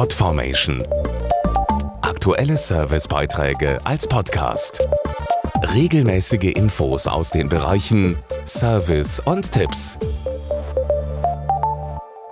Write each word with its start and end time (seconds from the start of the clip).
Podformation. 0.00 0.82
Aktuelle 2.00 2.56
Servicebeiträge 2.56 3.78
als 3.84 4.06
Podcast. 4.06 4.88
Regelmäßige 5.74 6.54
Infos 6.54 7.06
aus 7.06 7.28
den 7.28 7.50
Bereichen 7.50 8.16
Service 8.46 9.20
und 9.20 9.52
Tipps. 9.52 9.98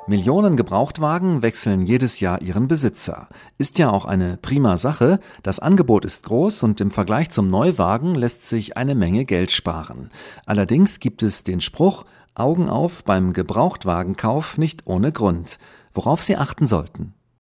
Millionen 0.07 0.57
Gebrauchtwagen 0.57 1.43
wechseln 1.43 1.87
jedes 1.87 2.21
Jahr 2.21 2.41
ihren 2.41 2.69
Besitzer. 2.69 3.29
Ist 3.59 3.79
ja 3.79 3.91
auch 3.91 4.07
eine 4.07 4.39
prima 4.39 4.79
Sache. 4.79 5.21
Das 5.43 5.59
Angebot 5.59 6.07
ist 6.07 6.23
groß 6.23 6.63
und 6.63 6.81
im 6.81 6.91
Vergleich 6.91 7.29
zum 7.29 7.51
Neuwagen 7.51 8.15
lässt 8.15 8.47
sich 8.47 8.79
eine 8.79 8.95
Menge 8.95 9.27
Geld 9.27 9.53
sparen. 9.53 10.11
Allerdings 10.47 11.01
gibt 11.01 11.23
es 11.23 11.45
den 11.45 11.61
Spruch, 11.61 12.07
Augen 12.35 12.71
auf 12.71 13.05
beim 13.05 13.35
Gebrauchtwagenkauf 13.35 14.57
nicht 14.57 14.87
ohne 14.87 15.13
Grund. 15.13 15.59
Worauf 15.93 16.23
Sie 16.23 16.39
achten 16.39 16.67
sollten. 16.67 17.13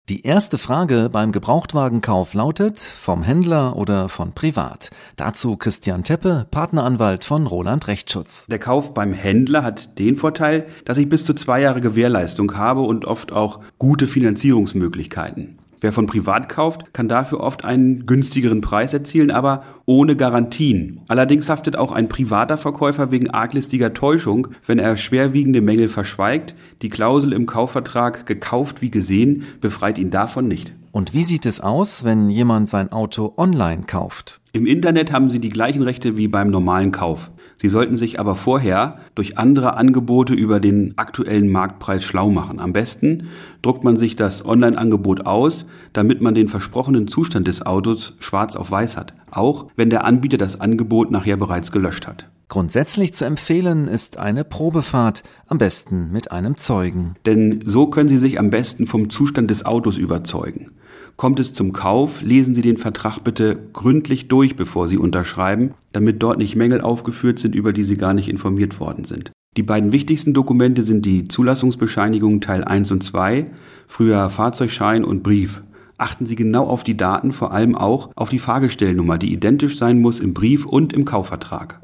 Die 0.10 0.26
erste 0.26 0.58
Frage 0.58 1.08
beim 1.12 1.32
Gebrauchtwagenkauf 1.32 2.34
lautet, 2.34 2.80
vom 2.80 3.22
Händler 3.22 3.76
oder 3.76 4.10
von 4.10 4.32
privat? 4.34 4.90
Dazu 5.18 5.56
Christian 5.56 6.04
Teppe, 6.04 6.48
Partneranwalt 6.50 7.26
von 7.26 7.46
Roland 7.46 7.88
Rechtsschutz. 7.88 8.48
Der 8.48 8.58
Kauf 8.58 8.96
beim 8.96 9.14
Händler 9.14 9.62
hat 9.62 10.00
den 10.00 10.16
Vorteil, 10.16 10.66
dass 10.84 10.98
ich 10.98 11.10
bis 11.10 11.26
zu 11.26 11.36
zwei 11.36 11.62
Jahre 11.62 11.80
Gewährleistung 11.80 12.58
habe 12.58 12.82
und 12.82 13.06
oft 13.06 13.32
auch 13.32 13.60
gute 13.78 14.08
Finanzierungsmöglichkeiten. 14.08 15.59
Wer 15.82 15.94
von 15.94 16.08
privat 16.08 16.50
kauft, 16.50 16.94
kann 16.94 17.08
dafür 17.08 17.40
oft 17.40 17.64
einen 17.64 18.06
günstigeren 18.06 18.62
Preis 18.62 18.94
erzielen, 18.94 19.32
aber 19.32 19.64
ohne 19.86 20.16
Garantien. 20.16 21.02
Allerdings 21.08 21.50
haftet 21.50 21.78
auch 21.78 21.92
ein 21.92 22.10
privater 22.10 22.58
Verkäufer 22.58 23.12
wegen 23.12 23.30
arglistiger 23.30 23.94
Täuschung, 23.94 24.50
wenn 24.66 24.80
er 24.80 24.98
schwerwiegende 24.98 25.62
Mängel 25.62 25.88
verschweigt. 25.88 26.54
Die 26.82 26.90
Klausel 26.90 27.32
im 27.32 27.46
Kaufvertrag 27.46 28.26
gekauft 28.26 28.82
wie 28.82 28.92
gesehen 28.92 29.44
befreit 29.62 29.98
ihn 29.98 30.10
davon 30.10 30.48
nicht. 30.48 30.74
Und 30.92 31.14
wie 31.14 31.24
sieht 31.24 31.46
es 31.46 31.62
aus, 31.62 32.04
wenn 32.04 32.30
jemand 32.30 32.68
sein 32.68 32.92
Auto 32.92 33.34
online 33.38 33.84
kauft? 33.84 34.42
Im 34.52 34.66
Internet 34.66 35.12
haben 35.12 35.30
Sie 35.30 35.40
die 35.40 35.50
gleichen 35.50 35.84
Rechte 35.84 36.18
wie 36.18 36.28
beim 36.28 36.50
normalen 36.50 36.92
Kauf. 36.92 37.30
Sie 37.62 37.68
sollten 37.68 37.98
sich 37.98 38.22
aber 38.22 38.36
vorher 38.36 39.00
durch 39.16 39.38
andere 39.38 39.76
Angebote 39.76 40.34
über 40.34 40.62
den 40.62 40.94
aktuellen 40.98 41.50
Marktpreis 41.50 42.06
schlau 42.06 42.30
machen. 42.30 42.60
Am 42.62 42.72
besten 42.72 43.28
druckt 43.62 43.84
man 43.84 43.98
sich 43.98 44.16
das 44.16 44.46
Online-Angebot 44.46 45.26
aus, 45.26 45.66
damit 45.92 46.22
man 46.22 46.36
den 46.36 46.48
versprochenen 46.48 47.10
Zustand 47.10 47.48
des 47.48 47.66
Autos 47.66 48.16
schwarz 48.20 48.56
auf 48.56 48.72
weiß 48.72 48.96
hat, 48.96 49.14
auch 49.30 49.68
wenn 49.76 49.90
der 49.90 50.06
Anbieter 50.06 50.38
das 50.38 50.62
Angebot 50.62 51.12
nachher 51.12 51.36
bereits 51.36 51.74
gelöscht 51.74 52.08
hat. 52.08 52.30
Grundsätzlich 52.48 53.14
zu 53.14 53.26
empfehlen 53.26 53.88
ist 53.90 54.18
eine 54.18 54.44
Probefahrt, 54.46 55.24
am 55.48 55.58
besten 55.58 56.12
mit 56.12 56.32
einem 56.32 56.58
Zeugen. 56.58 57.16
Denn 57.26 57.62
so 57.66 57.88
können 57.88 58.10
Sie 58.10 58.18
sich 58.18 58.40
am 58.40 58.50
besten 58.50 58.88
vom 58.88 59.10
Zustand 59.10 59.52
des 59.52 59.66
Autos 59.66 59.98
überzeugen. 59.98 60.72
Kommt 61.20 61.42
es 61.42 61.54
zum 61.54 61.74
Kauf, 61.74 62.22
lesen 62.22 62.56
Sie 62.56 62.62
den 62.62 62.78
Vertrag 62.78 63.20
bitte 63.26 63.58
gründlich 63.74 64.30
durch, 64.30 64.56
bevor 64.56 64.88
Sie 64.88 64.98
unterschreiben, 64.98 65.74
damit 65.92 66.24
dort 66.24 66.38
nicht 66.38 66.56
Mängel 66.56 66.80
aufgeführt 66.80 67.40
sind, 67.40 67.56
über 67.56 67.74
die 67.74 67.84
Sie 67.84 67.98
gar 67.98 68.14
nicht 68.14 68.30
informiert 68.30 68.80
worden 68.80 69.04
sind. 69.04 69.34
Die 69.58 69.64
beiden 69.64 69.92
wichtigsten 69.92 70.34
Dokumente 70.34 70.82
sind 70.82 71.06
die 71.06 71.28
Zulassungsbescheinigung 71.28 72.40
Teil 72.40 72.64
1 72.64 72.94
und 72.94 73.04
2, 73.04 73.48
früher 73.86 74.30
Fahrzeugschein 74.30 75.04
und 75.04 75.22
Brief. 75.22 75.62
Achten 75.98 76.26
Sie 76.26 76.38
genau 76.38 76.66
auf 76.66 76.86
die 76.86 76.96
Daten, 76.96 77.34
vor 77.34 77.52
allem 77.52 77.76
auch 77.76 78.12
auf 78.16 78.30
die 78.30 78.40
Fahrgestellnummer, 78.40 79.18
die 79.18 79.34
identisch 79.34 79.78
sein 79.78 80.00
muss 80.00 80.22
im 80.22 80.34
Brief 80.34 80.66
und 80.66 80.94
im 80.94 81.04
Kaufvertrag. 81.04 81.82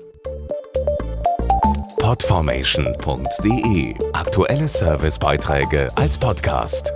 Podformation.de 1.99 3.95
Aktuelle 4.13 4.69
Servicebeiträge 4.69 5.89
als 5.97 6.17
Podcast. 6.17 6.93